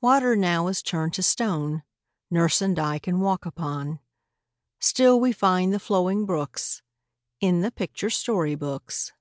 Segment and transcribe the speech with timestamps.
[0.00, 1.84] Water now is turned to stone
[2.28, 4.00] Nurse and I can walk upon;
[4.80, 6.82] Still we find the flowing brooks
[7.40, 9.12] In the picture story books.